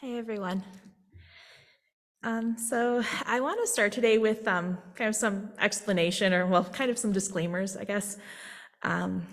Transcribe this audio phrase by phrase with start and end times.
[0.00, 0.62] Hey, everyone.
[2.22, 6.62] Um, so I want to start today with um, kind of some explanation or, well,
[6.62, 8.16] kind of some disclaimers, I guess.
[8.84, 9.26] Um,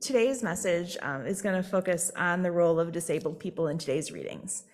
[0.00, 4.10] today's message um, is going to focus on the role of disabled people in today's
[4.10, 4.64] readings.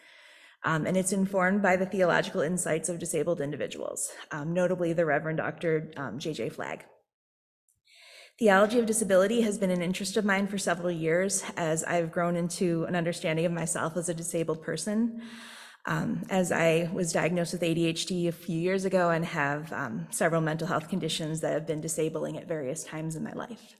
[0.64, 5.39] Um, and it's informed by the theological insights of disabled individuals, um, notably the Reverend
[5.39, 5.91] Dr.
[6.16, 6.50] J.J.
[6.50, 6.85] Flagg.
[8.39, 12.36] Theology of disability has been an interest of mine for several years as I've grown
[12.36, 15.22] into an understanding of myself as a disabled person.
[15.86, 20.40] Um, as I was diagnosed with ADHD a few years ago and have um, several
[20.40, 23.75] mental health conditions that have been disabling at various times in my life.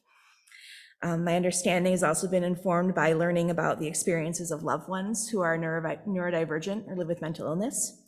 [1.02, 5.28] Um, my understanding has also been informed by learning about the experiences of loved ones
[5.28, 8.02] who are neurodivergent or live with mental illness,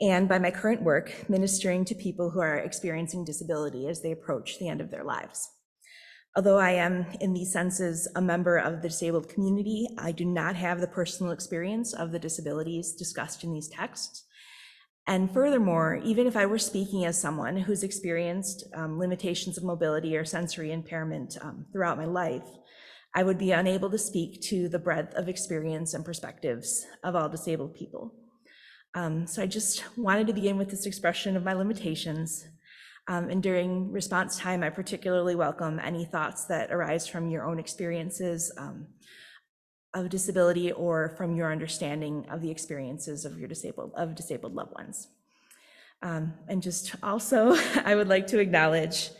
[0.00, 4.58] and by my current work ministering to people who are experiencing disability as they approach
[4.58, 5.48] the end of their lives.
[6.34, 10.56] Although I am, in these senses, a member of the disabled community, I do not
[10.56, 14.24] have the personal experience of the disabilities discussed in these texts.
[15.06, 20.16] And furthermore, even if I were speaking as someone who's experienced um, limitations of mobility
[20.16, 22.48] or sensory impairment um, throughout my life,
[23.14, 27.28] I would be unable to speak to the breadth of experience and perspectives of all
[27.28, 28.14] disabled people.
[28.94, 32.46] Um, so I just wanted to begin with this expression of my limitations
[33.08, 37.58] um, and during response time, I particularly welcome any thoughts that arise from your own
[37.58, 38.86] experiences um,
[39.92, 44.72] of disability or from your understanding of the experiences of your disabled of disabled loved
[44.72, 45.08] ones.
[46.00, 49.10] Um, and just also, I would like to acknowledge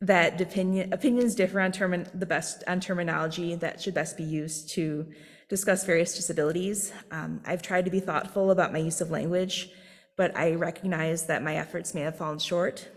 [0.00, 4.70] that opinion, opinions differ on term, the best on terminology that should best be used
[4.70, 5.06] to
[5.48, 6.92] discuss various disabilities.
[7.10, 9.70] Um, I've tried to be thoughtful about my use of language,
[10.16, 12.88] but I recognize that my efforts may have fallen short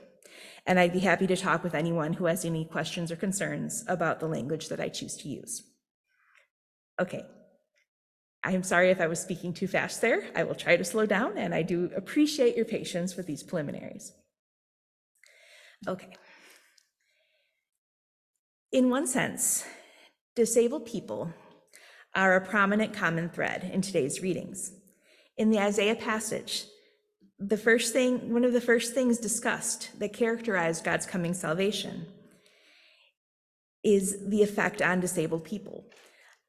[0.66, 4.20] and I'd be happy to talk with anyone who has any questions or concerns about
[4.20, 5.64] the language that I choose to use.
[7.00, 7.24] Okay.
[8.44, 10.24] I'm sorry if I was speaking too fast there.
[10.36, 14.14] I will try to slow down, and I do appreciate your patience with these preliminaries.
[15.88, 16.10] Okay.
[18.72, 19.66] In one sense,
[20.36, 21.34] disabled people
[22.14, 24.74] are a prominent common thread in today's readings.
[25.38, 26.66] In the Isaiah passage,
[27.40, 32.06] the first thing, one of the first things discussed that characterized God's coming salvation
[33.84, 35.86] is the effect on disabled people.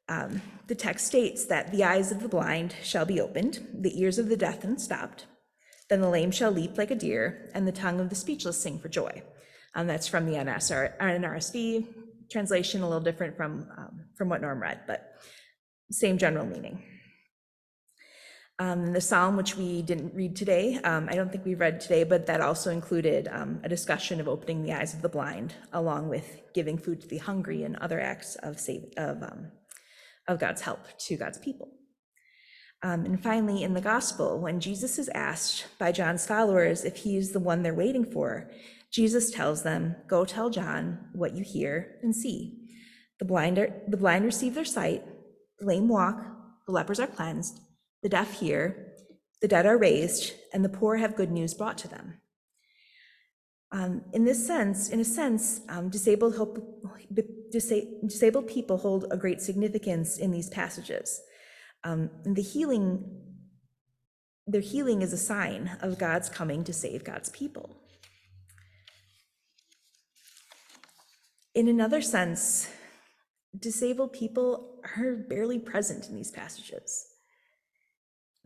[0.09, 4.19] Um, the text states that the eyes of the blind shall be opened, the ears
[4.19, 5.27] of the deaf unstopped,
[5.91, 8.79] then the lame shall leap like a deer, and the tongue of the speechless sing
[8.79, 9.23] for joy.
[9.75, 11.87] Um, that's from the NSR, NRSV
[12.31, 15.21] translation, a little different from, um, from what Norm read, but
[15.91, 16.83] same general meaning.
[18.59, 22.05] Um, the psalm, which we didn't read today, um, I don't think we read today,
[22.05, 26.09] but that also included um, a discussion of opening the eyes of the blind, along
[26.09, 29.53] with giving food to the hungry and other acts of save, of, um,
[30.27, 31.69] of God's help to God's people.
[32.83, 37.33] Um, and finally, in the gospel, when Jesus is asked by John's followers if he's
[37.33, 38.51] the one they're waiting for,
[38.91, 42.57] Jesus tells them, Go tell John what you hear and see.
[43.19, 45.05] The blind, are, the blind receive their sight,
[45.59, 46.25] the lame walk,
[46.67, 47.61] the lepers are cleansed
[48.03, 48.95] the deaf hear,
[49.41, 52.21] the dead are raised, and the poor have good news brought to them.
[53.73, 56.59] Um, in this sense, in a sense, um, disabled, hope,
[57.51, 61.21] disa- disabled people hold a great significance in these passages.
[61.83, 63.05] Um, the healing,
[64.47, 67.77] their healing is a sign of God's coming to save God's people.
[71.55, 72.69] In another sense,
[73.59, 77.16] disabled people are barely present in these passages.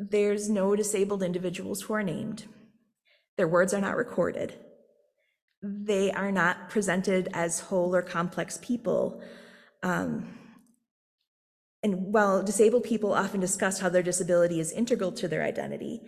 [0.02, 2.46] There's no disabled individuals who are named.
[3.36, 4.54] Their words are not recorded.
[5.62, 9.22] They are not presented as whole or complex people.
[9.82, 10.38] Um,
[11.82, 16.00] and while disabled people often discuss how their disability is integral to their identity,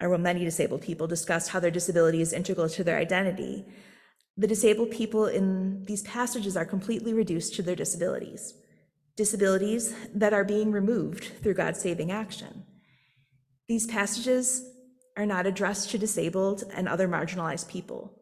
[0.00, 3.64] or well, many disabled people discuss how their disability is integral to their identity,
[4.36, 8.54] the disabled people in these passages are completely reduced to their disabilities,
[9.16, 12.65] disabilities that are being removed through God's saving action.
[13.68, 14.64] These passages
[15.16, 18.20] are not addressed to disabled and other marginalized people.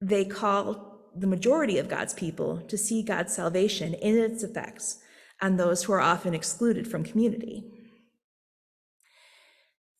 [0.00, 4.98] They call the majority of God's people to see God's salvation in its effects
[5.42, 7.64] on those who are often excluded from community.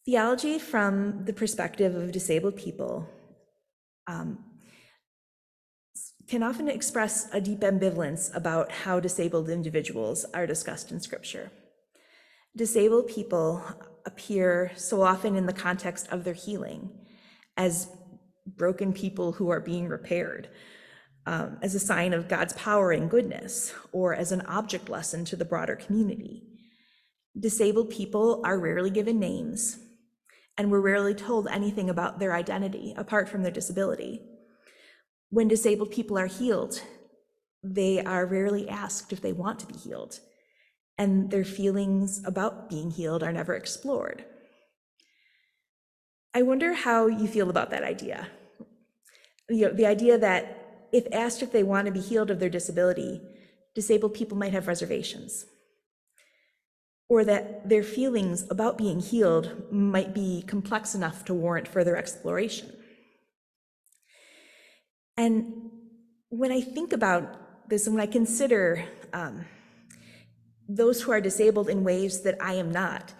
[0.07, 3.09] Theology from the perspective of disabled people
[4.07, 4.39] um,
[6.29, 11.51] can often express a deep ambivalence about how disabled individuals are discussed in Scripture.
[12.57, 13.63] Disabled people
[14.09, 16.91] appear so often in the context of their healing
[17.57, 17.89] as
[18.47, 20.49] broken people who are being repaired,
[21.27, 25.37] um, as a sign of God's power and goodness, or as an object lesson to
[25.37, 26.43] the broader community.
[27.39, 29.79] Disabled people are rarely given names,
[30.57, 34.23] and we're rarely told anything about their identity apart from their disability.
[35.31, 36.81] When disabled people are healed,
[37.63, 40.21] they are rarely asked if they want to be healed,
[40.99, 44.25] and their feelings about being healed are never explored.
[46.35, 48.29] I wonder how you feel about that idea.
[49.49, 52.51] You know, the idea that if asked if they want to be healed of their
[52.51, 53.21] disability,
[53.75, 55.47] disabled people might have reservations
[57.09, 62.71] or that their feelings about being healed might be complex enough to warrant further exploration.
[65.17, 65.71] And
[66.29, 69.47] when I think about this and when I consider um,
[70.69, 73.15] those who are disabled in ways that I am not,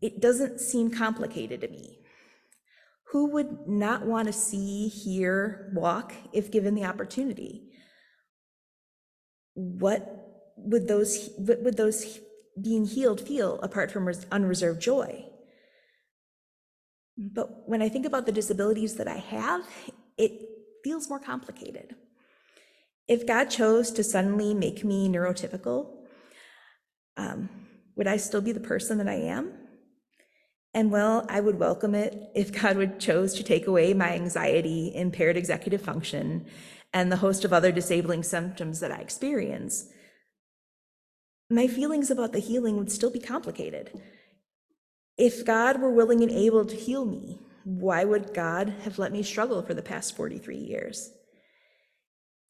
[0.00, 1.98] it doesn't seem complicated to me.
[3.12, 7.72] Who would not want to see, hear, walk if given the opportunity?
[9.54, 12.20] What would those, what would those
[12.60, 15.24] being healed feel apart from unreserved joy.
[17.16, 19.62] But when I think about the disabilities that I have,
[20.16, 20.48] it
[20.82, 21.94] feels more complicated.
[23.06, 25.99] If God chose to suddenly make me neurotypical,
[27.20, 27.48] um,
[27.96, 29.52] would I still be the person that I am?
[30.72, 34.92] And well, I would welcome it if God would chose to take away my anxiety,
[34.94, 36.46] impaired executive function,
[36.92, 39.86] and the host of other disabling symptoms that I experience
[41.50, 43.90] my feelings about the healing would still be complicated.
[45.18, 49.22] If God were willing and able to heal me, why would God have let me
[49.24, 51.10] struggle for the past 43 years?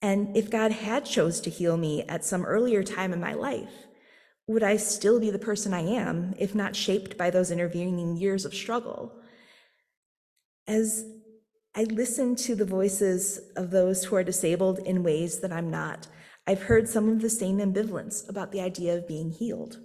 [0.02, 3.86] And if God had chose to heal me at some earlier time in my life,
[4.50, 8.44] would I still be the person I am if not shaped by those intervening years
[8.44, 9.14] of struggle?
[10.66, 11.04] As
[11.76, 16.08] I listen to the voices of those who are disabled in ways that I'm not,
[16.48, 19.78] I've heard some of the same ambivalence about the idea of being healed.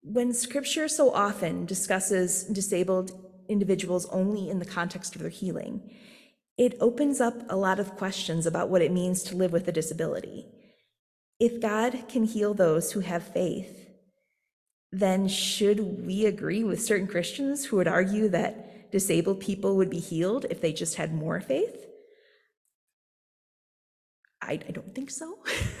[0.00, 3.10] When scripture so often discusses disabled
[3.50, 5.94] individuals only in the context of their healing,
[6.56, 9.72] it opens up a lot of questions about what it means to live with a
[9.72, 10.46] disability.
[11.38, 13.90] If God can heal those who have faith,
[14.92, 19.98] then should we agree with certain Christians who would argue that disabled people would be
[19.98, 21.86] healed if they just had more faith?
[24.40, 25.38] I, I don't think so.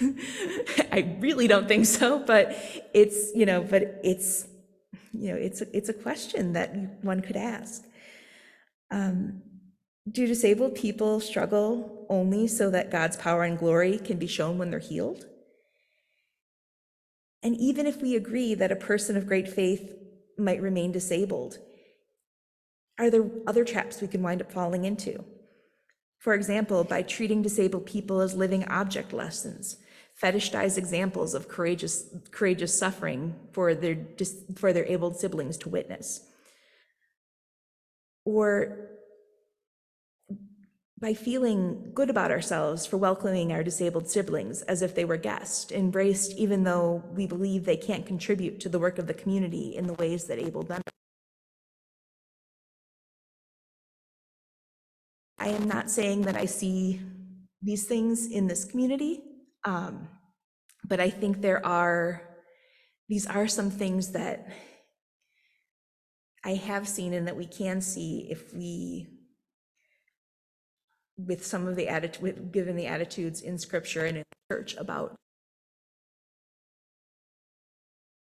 [0.92, 2.56] I really don't think so, but
[2.92, 4.46] it's, you know, but it's,
[5.12, 7.84] you know, it's, it's a question that one could ask.
[8.90, 9.42] Um,
[10.10, 14.70] do disabled people struggle only so that God's power and glory can be shown when
[14.70, 15.26] they're healed?
[17.46, 19.94] And even if we agree that a person of great faith
[20.36, 21.58] might remain disabled,
[22.98, 25.24] are there other traps we can wind up falling into?
[26.18, 29.76] For example, by treating disabled people as living object lessons,
[30.20, 33.96] fetishized examples of courageous, courageous suffering for their,
[34.56, 36.22] for their abled siblings to witness.
[38.24, 38.90] Or
[40.98, 45.70] by feeling good about ourselves for welcoming our disabled siblings as if they were guests,
[45.70, 49.86] embraced even though we believe they can't contribute to the work of the community in
[49.86, 50.80] the ways that able them.
[55.38, 57.02] I am not saying that I see
[57.60, 59.22] these things in this community,
[59.64, 60.08] um,
[60.82, 62.22] but I think there are,
[63.08, 64.48] these are some things that
[66.42, 69.15] I have seen and that we can see if we,
[71.18, 75.16] with some of the attitude, given the attitudes in scripture and in church about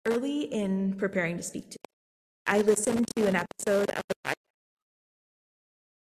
[0.07, 1.79] early in preparing to speak to.
[2.47, 4.35] I listened to an episode of the podcast.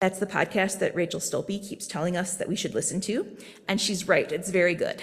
[0.02, 3.38] that's the podcast that Rachel Stolpe keeps telling us that we should listen to.
[3.68, 5.02] And she's right, it's very good.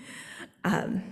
[0.64, 1.02] um,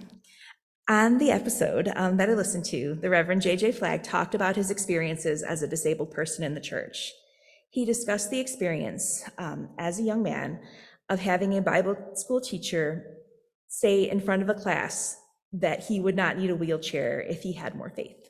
[0.89, 3.73] on the episode um, that I listened to, the Reverend J.J.
[3.73, 7.13] Flagg talked about his experiences as a disabled person in the church.
[7.71, 10.61] He discussed the experience um, as a young man
[11.09, 13.05] of having a Bible school teacher
[13.69, 15.17] say in front of a class
[15.53, 18.29] that he would not need a wheelchair if he had more faith.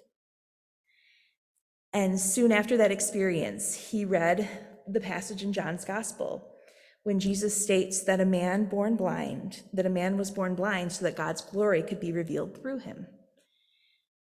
[1.93, 4.49] And soon after that experience, he read
[4.87, 6.55] the passage in John's gospel
[7.03, 11.05] when Jesus states that a man born blind, that a man was born blind so
[11.05, 13.07] that God's glory could be revealed through him.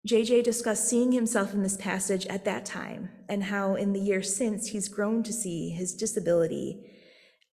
[0.08, 4.34] JJ discussed seeing himself in this passage at that time and how in the years
[4.34, 6.90] since he's grown to see his disability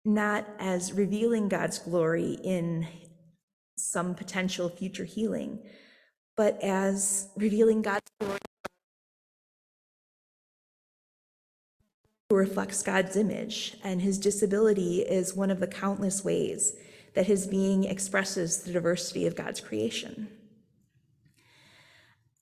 [0.06, 2.88] not as revealing God's glory in
[3.78, 5.60] some potential future healing,
[6.38, 8.40] but as revealing God's glory
[12.30, 16.74] who reflects God's image, and his disability is one of the countless ways
[17.14, 20.30] that his being expresses the diversity of God's creation.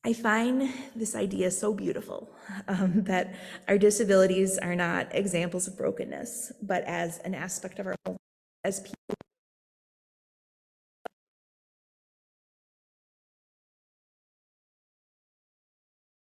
[0.06, 2.30] I find this idea so beautiful
[2.68, 3.34] um, that
[3.68, 8.16] our disabilities are not examples of brokenness, but as an aspect of our own,
[8.64, 8.94] as people.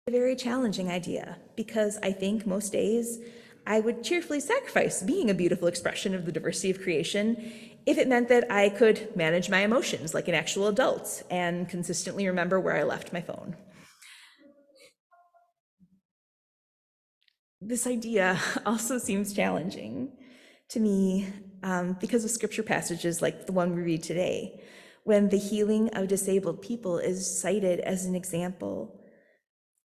[0.08, 3.20] A very challenging idea because I think most days
[3.68, 7.52] I would cheerfully sacrifice being a beautiful expression of the diversity of creation
[7.86, 12.28] if it meant that I could manage my emotions like an actual adult and consistently
[12.28, 13.56] remember where I left my phone.
[17.62, 20.12] This idea also seems challenging
[20.70, 21.28] to me
[21.64, 24.62] um, because of scripture passages like the one we read today,
[25.04, 29.02] when the healing of disabled people is cited as an example,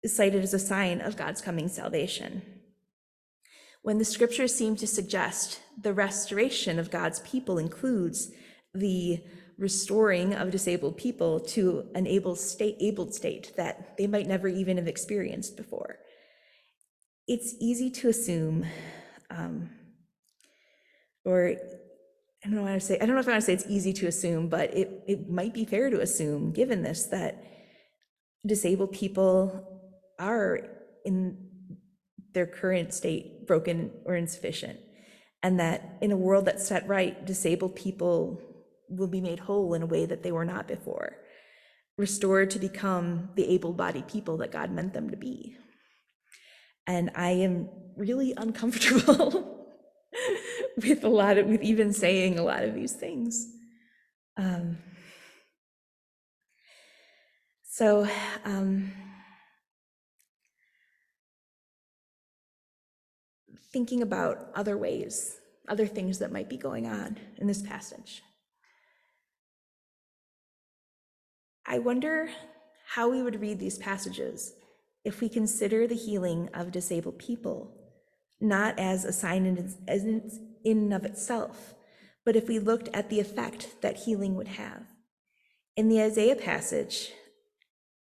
[0.02, 2.42] is cited as a sign of God's coming salvation
[3.84, 8.32] when the scriptures seem to suggest the restoration of God's people includes
[8.72, 9.22] the
[9.58, 14.78] restoring of disabled people to an able state, abled state that they might never even
[14.78, 15.98] have experienced before.
[17.28, 18.64] It's easy to assume,
[19.28, 19.68] um,
[21.26, 21.50] or
[22.42, 22.98] I don't know what to say.
[22.98, 25.28] I don't know if I want to say it's easy to assume, but it, it
[25.28, 27.44] might be fair to assume, given this, that
[28.46, 29.82] disabled people
[30.18, 30.70] are
[31.04, 31.43] in
[32.34, 34.78] their current state broken or insufficient.
[35.42, 38.42] And that in a world that's set right, disabled people
[38.88, 41.16] will be made whole in a way that they were not before,
[41.96, 45.56] restored to become the able bodied people that God meant them to be.
[46.86, 49.66] And I am really uncomfortable
[50.76, 53.46] with a lot of, with even saying a lot of these things.
[54.36, 54.78] Um,
[57.62, 58.08] so,
[58.44, 58.92] um,
[63.74, 65.36] thinking about other ways,
[65.68, 68.22] other things that might be going on in this passage.
[71.66, 72.30] I wonder
[72.86, 74.54] how we would read these passages
[75.04, 77.74] if we consider the healing of disabled people
[78.40, 80.30] not as a sign in,
[80.64, 81.74] and of itself,
[82.24, 84.84] but if we looked at the effect that healing would have.
[85.76, 87.10] In the Isaiah passage,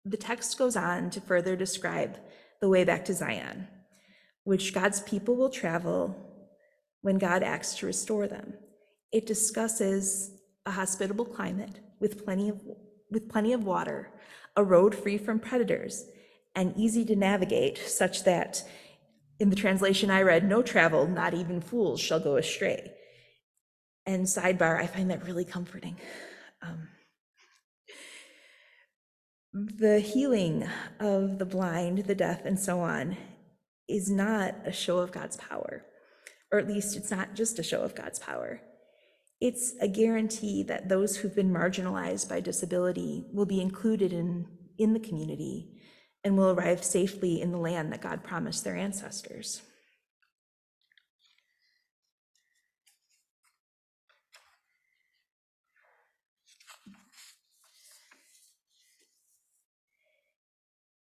[0.06, 2.18] the text goes on to further describe
[2.62, 3.68] the way back to Zion
[4.48, 6.16] which God's people will travel
[7.02, 8.54] when God acts to restore them.
[9.12, 10.32] It discusses
[10.66, 12.62] a hospitable climate with plenty of
[13.12, 14.10] with plenty of water,
[14.56, 16.06] a road free from predators,
[16.56, 18.64] and easy to navigate, such that
[19.38, 22.94] in the translation I read, no travel, not even fools, shall go astray.
[24.06, 25.98] And sidebar, I find that really comforting.
[26.62, 26.88] Um,
[29.54, 30.66] the healing
[31.02, 33.18] of the blind, the deaf, and so on
[33.88, 35.86] is not a show of God's power,
[36.52, 38.62] or at least it's not just a show of God's power.
[39.40, 44.94] It's a guarantee that those who've been marginalized by disability will be included in, in
[44.94, 45.78] the community
[46.24, 49.62] and will arrive safely in the land that God promised their ancestors.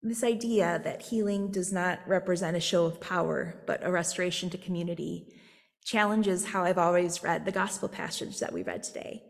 [0.02, 4.58] This idea that healing does not represent a show of power, but a restoration to
[4.58, 5.28] community,
[5.84, 9.24] challenges how I've always read the gospel passage that we read today.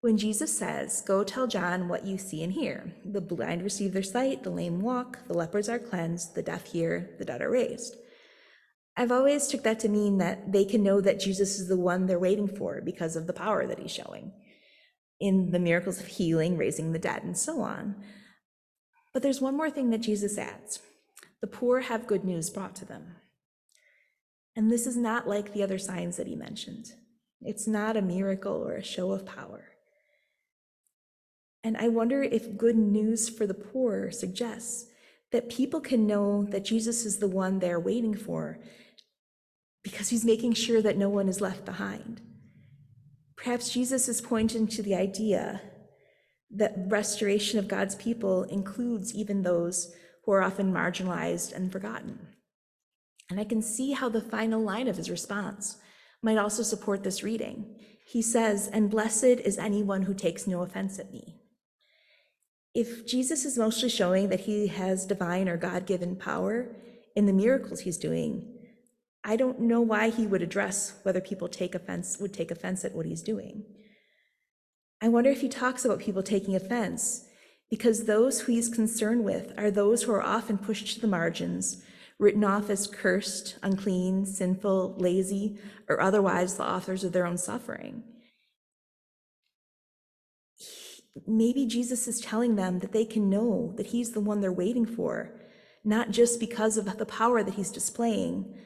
[0.00, 4.02] When Jesus says, Go tell John what you see and hear the blind receive their
[4.02, 7.96] sight, the lame walk, the lepers are cleansed, the deaf hear, the dead are raised.
[8.96, 12.06] I've always took that to mean that they can know that Jesus is the one
[12.06, 14.32] they're waiting for because of the power that he's showing
[15.20, 17.96] in the miracles of healing, raising the dead, and so on.
[19.14, 20.80] But there's one more thing that Jesus adds
[21.40, 23.16] the poor have good news brought to them.
[24.56, 26.92] And this is not like the other signs that he mentioned.
[27.42, 29.66] It's not a miracle or a show of power.
[31.62, 34.86] And I wonder if good news for the poor suggests
[35.32, 38.58] that people can know that Jesus is the one they're waiting for
[39.82, 42.20] because he's making sure that no one is left behind.
[43.36, 45.60] Perhaps Jesus is pointing to the idea
[46.54, 49.92] that restoration of God's people includes even those
[50.24, 52.28] who are often marginalized and forgotten.
[53.30, 55.76] And I can see how the final line of his response
[56.22, 57.76] might also support this reading.
[58.06, 61.40] He says, And blessed is anyone who takes no offense at me.
[62.74, 66.74] If Jesus is mostly showing that he has divine or God given power
[67.14, 68.50] in the miracles he's doing,
[69.22, 72.94] I don't know why he would address whether people take offense, would take offense at
[72.94, 73.64] what he's doing.
[75.04, 77.26] I wonder if he talks about people taking offense
[77.68, 81.82] because those who he's concerned with are those who are often pushed to the margins,
[82.18, 85.58] written off as cursed, unclean, sinful, lazy,
[85.90, 88.02] or otherwise the authors of their own suffering.
[91.26, 94.86] maybe Jesus is telling them that they can know that he's the one they're waiting
[94.86, 95.38] for,
[95.84, 98.56] not just because of the power that he's displaying,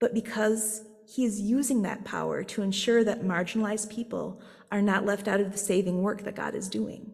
[0.00, 5.28] but because he is using that power to ensure that marginalized people are not left
[5.28, 7.12] out of the saving work that God is doing.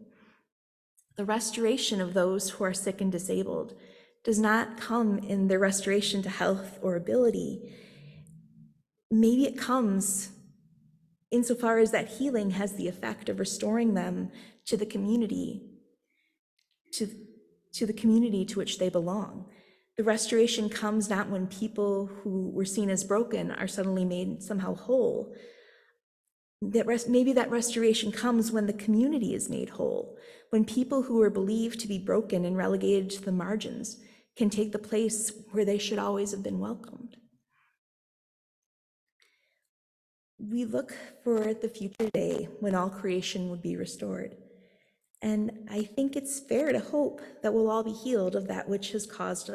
[1.17, 3.75] The restoration of those who are sick and disabled
[4.23, 7.75] does not come in their restoration to health or ability.
[9.09, 10.29] Maybe it comes
[11.31, 14.31] insofar as that healing has the effect of restoring them
[14.65, 15.61] to the community,
[16.93, 17.07] to,
[17.73, 19.49] to the community to which they belong.
[19.97, 24.75] The restoration comes not when people who were seen as broken are suddenly made somehow
[24.75, 25.35] whole.
[26.61, 30.17] That rest, maybe that restoration comes when the community is made whole,
[30.49, 33.97] when people who were believed to be broken and relegated to the margins
[34.37, 37.17] can take the place where they should always have been welcomed.
[40.39, 44.35] We look for the future day when all creation would be restored.
[45.21, 48.91] And I think it's fair to hope that we'll all be healed of that which
[48.93, 49.51] has caused,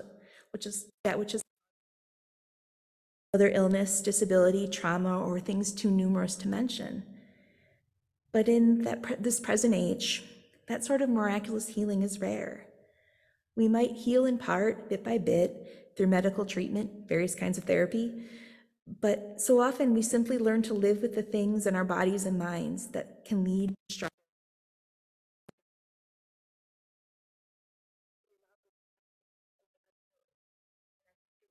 [0.57, 1.43] which is that which is
[3.35, 7.03] other illness, disability, trauma, or things too numerous to mention.
[8.33, 10.25] But in that this present age,
[10.67, 12.69] that sort of miraculous healing is rare.
[13.55, 18.25] We might heal in part, bit by bit, through medical treatment, various kinds of therapy,
[19.03, 22.39] but so often we simply learn to live with the things in our bodies and
[22.39, 24.09] minds that can lead to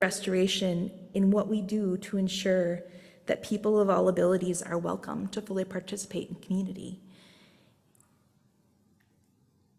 [0.06, 0.76] restoration
[1.14, 2.80] in what we do to ensure
[3.26, 7.00] that people of all abilities are welcome to fully participate in community.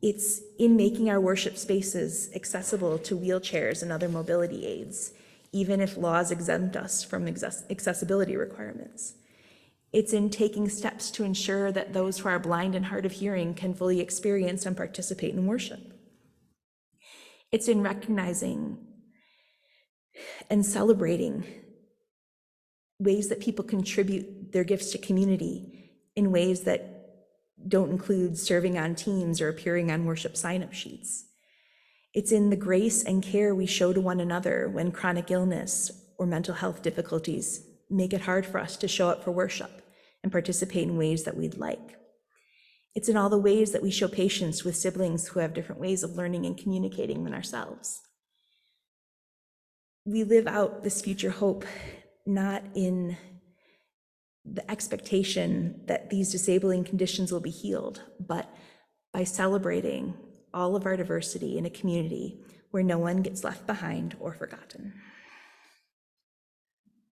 [0.02, 5.14] It's in making our worship spaces accessible to wheelchairs and other mobility aids,
[5.54, 7.26] even if laws exempt us from
[7.76, 9.14] accessibility requirements.
[9.94, 13.54] It's in taking steps to ensure that those who are blind and hard of hearing
[13.54, 15.94] can fully experience and participate in worship.
[17.50, 18.87] It's in recognizing
[20.50, 21.44] and celebrating
[23.00, 26.94] ways that people contribute their gifts to community in ways that
[27.68, 31.26] don't include serving on teams or appearing on worship sign up sheets.
[32.14, 36.26] It's in the grace and care we show to one another when chronic illness or
[36.26, 39.84] mental health difficulties make it hard for us to show up for worship
[40.24, 41.98] and participate in ways that we'd like.
[42.96, 46.02] It's in all the ways that we show patience with siblings who have different ways
[46.02, 48.02] of learning and communicating than ourselves
[50.08, 51.66] we live out this future hope
[52.26, 53.18] not in
[54.46, 58.50] the expectation that these disabling conditions will be healed, but
[59.12, 60.14] by celebrating
[60.54, 62.40] all of our diversity in a community
[62.72, 64.94] where no one gets left behind or forgotten.